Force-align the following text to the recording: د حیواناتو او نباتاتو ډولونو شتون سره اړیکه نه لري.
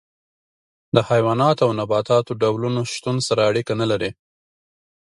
د 0.95 0.97
حیواناتو 1.09 1.61
او 1.67 1.71
نباتاتو 1.79 2.31
ډولونو 2.41 2.81
شتون 2.93 3.17
سره 3.27 3.41
اړیکه 3.49 3.73
نه 3.81 3.85
لري. 3.91 4.11